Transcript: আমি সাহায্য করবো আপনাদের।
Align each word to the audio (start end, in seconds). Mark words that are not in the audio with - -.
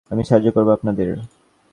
আমি 0.09 0.21
সাহায্য 0.23 0.49
করবো 0.51 0.71
আপনাদের। 0.73 1.07